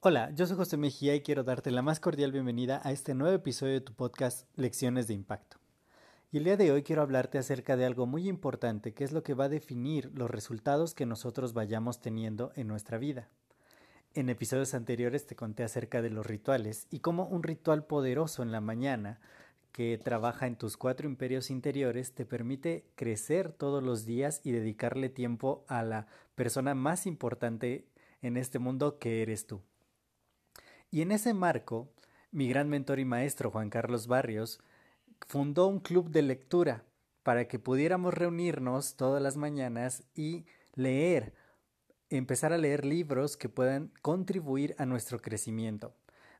[0.00, 3.34] Hola, yo soy José Mejía y quiero darte la más cordial bienvenida a este nuevo
[3.34, 5.58] episodio de tu podcast Lecciones de Impacto.
[6.30, 9.22] Y el día de hoy quiero hablarte acerca de algo muy importante que es lo
[9.22, 13.28] que va a definir los resultados que nosotros vayamos teniendo en nuestra vida.
[14.14, 18.50] En episodios anteriores te conté acerca de los rituales y cómo un ritual poderoso en
[18.50, 19.20] la mañana
[19.72, 25.08] que trabaja en tus cuatro imperios interiores te permite crecer todos los días y dedicarle
[25.08, 27.86] tiempo a la persona más importante
[28.22, 29.62] en este mundo que eres tú.
[30.90, 31.92] Y en ese marco,
[32.30, 34.60] mi gran mentor y maestro Juan Carlos Barrios
[35.26, 36.84] fundó un club de lectura
[37.22, 41.34] para que pudiéramos reunirnos todas las mañanas y leer,
[42.08, 45.94] empezar a leer libros que puedan contribuir a nuestro crecimiento.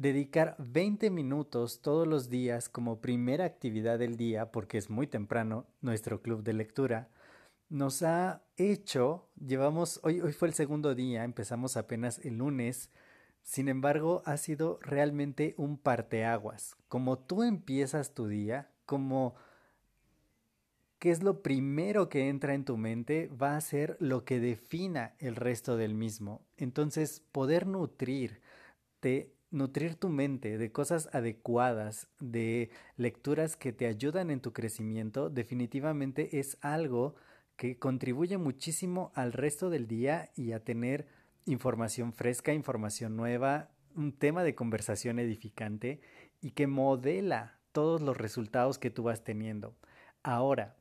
[0.00, 5.66] Dedicar 20 minutos todos los días como primera actividad del día, porque es muy temprano
[5.82, 7.10] nuestro club de lectura,
[7.68, 12.88] nos ha hecho, llevamos, hoy, hoy fue el segundo día, empezamos apenas el lunes,
[13.42, 16.76] sin embargo, ha sido realmente un parteaguas.
[16.88, 19.34] Como tú empiezas tu día, como
[20.98, 25.14] qué es lo primero que entra en tu mente, va a ser lo que defina
[25.18, 26.40] el resto del mismo.
[26.56, 34.40] Entonces, poder nutrirte, nutrir tu mente de cosas adecuadas, de lecturas que te ayudan en
[34.40, 37.16] tu crecimiento, definitivamente es algo
[37.56, 41.06] que contribuye muchísimo al resto del día y a tener
[41.46, 46.00] información fresca, información nueva, un tema de conversación edificante
[46.40, 49.76] y que modela todos los resultados que tú vas teniendo.
[50.22, 50.76] Ahora,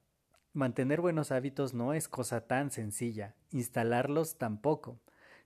[0.54, 5.00] mantener buenos hábitos no es cosa tan sencilla, instalarlos tampoco.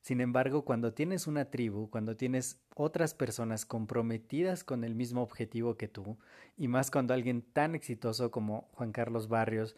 [0.03, 5.77] Sin embargo, cuando tienes una tribu, cuando tienes otras personas comprometidas con el mismo objetivo
[5.77, 6.17] que tú,
[6.57, 9.77] y más cuando alguien tan exitoso como Juan Carlos Barrios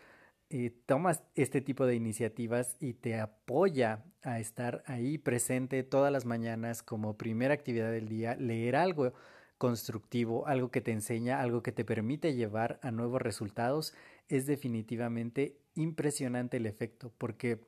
[0.50, 6.26] eh, tomas este tipo de iniciativas y te apoya a estar ahí presente todas las
[6.26, 9.14] mañanas como primera actividad del día, leer algo
[9.60, 13.94] constructivo, algo que te enseña, algo que te permite llevar a nuevos resultados,
[14.28, 17.60] es definitivamente impresionante el efecto, porque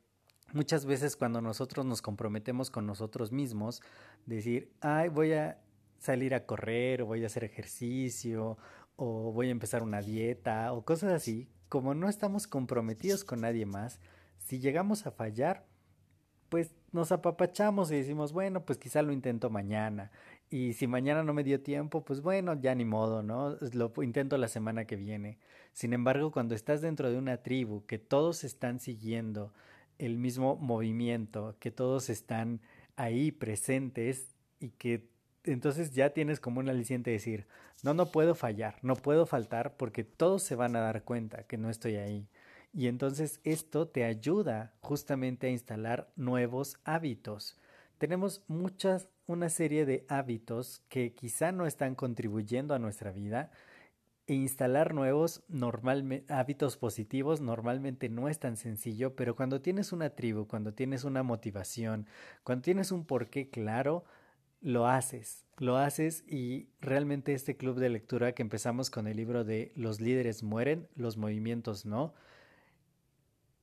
[0.53, 3.81] muchas veces cuando nosotros nos comprometemos con nosotros mismos,
[4.25, 5.59] decir, ay, voy a
[5.99, 8.57] salir a correr, o voy a hacer ejercicio,
[8.95, 13.65] o voy a empezar una dieta, o cosas así, como no estamos comprometidos con nadie
[13.65, 13.99] más,
[14.39, 15.65] si llegamos a fallar,
[16.49, 20.11] pues nos apapachamos y decimos, bueno, pues quizá lo intento mañana.
[20.49, 23.57] Y si mañana no me dio tiempo, pues bueno, ya ni modo, ¿no?
[23.73, 25.39] Lo intento la semana que viene.
[25.73, 29.53] Sin embargo, cuando estás dentro de una tribu, que todos están siguiendo
[29.99, 32.61] el mismo movimiento, que todos están
[32.95, 35.09] ahí presentes y que
[35.43, 37.47] entonces ya tienes como un aliciente de decir,
[37.83, 41.57] no, no puedo fallar, no puedo faltar porque todos se van a dar cuenta que
[41.57, 42.27] no estoy ahí.
[42.73, 47.57] Y entonces esto te ayuda justamente a instalar nuevos hábitos.
[47.97, 53.51] Tenemos muchas, una serie de hábitos que quizá no están contribuyendo a nuestra vida
[54.27, 55.41] e instalar nuevos
[56.27, 61.23] hábitos positivos normalmente no es tan sencillo, pero cuando tienes una tribu, cuando tienes una
[61.23, 62.07] motivación,
[62.43, 64.03] cuando tienes un porqué claro,
[64.61, 69.45] lo haces, lo haces y realmente este club de lectura que empezamos con el libro
[69.45, 72.13] de Los líderes mueren, los movimientos no,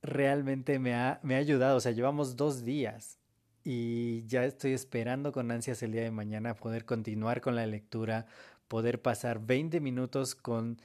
[0.01, 3.19] realmente me ha, me ha ayudado, o sea, llevamos dos días
[3.63, 8.27] y ya estoy esperando con ansias el día de mañana poder continuar con la lectura,
[8.67, 10.81] poder pasar 20 minutos con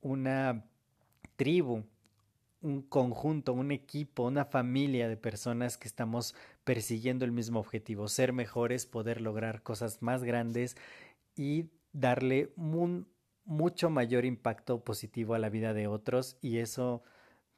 [0.00, 0.64] una
[1.36, 1.84] tribu
[2.62, 8.32] un conjunto, un equipo, una familia de personas que estamos persiguiendo el mismo objetivo, ser
[8.32, 10.76] mejores, poder lograr cosas más grandes
[11.36, 13.08] y darle un
[13.44, 16.36] mucho mayor impacto positivo a la vida de otros.
[16.40, 17.02] Y eso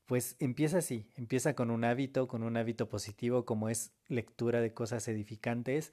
[0.07, 4.73] pues empieza así, empieza con un hábito, con un hábito positivo como es lectura de
[4.73, 5.93] cosas edificantes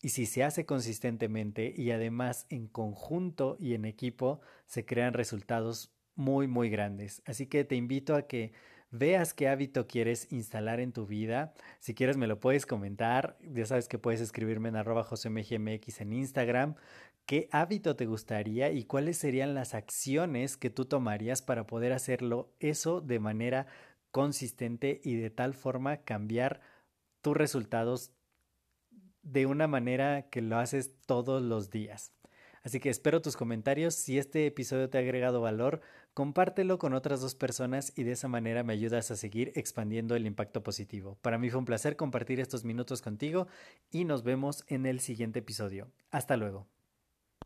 [0.00, 5.92] y si se hace consistentemente y además en conjunto y en equipo se crean resultados
[6.14, 7.22] muy, muy grandes.
[7.26, 8.52] Así que te invito a que
[8.90, 11.52] veas qué hábito quieres instalar en tu vida.
[11.80, 13.38] Si quieres me lo puedes comentar.
[13.40, 16.74] Ya sabes que puedes escribirme en arroba josemgmx en Instagram.
[17.26, 22.54] ¿Qué hábito te gustaría y cuáles serían las acciones que tú tomarías para poder hacerlo
[22.58, 23.66] eso de manera
[24.10, 26.60] consistente y de tal forma cambiar
[27.20, 28.12] tus resultados
[29.32, 32.12] de una manera que lo haces todos los días.
[32.62, 33.94] Así que espero tus comentarios.
[33.94, 35.80] Si este episodio te ha agregado valor,
[36.14, 40.26] compártelo con otras dos personas y de esa manera me ayudas a seguir expandiendo el
[40.26, 41.18] impacto positivo.
[41.22, 43.46] Para mí fue un placer compartir estos minutos contigo
[43.90, 45.90] y nos vemos en el siguiente episodio.
[46.10, 46.66] Hasta luego.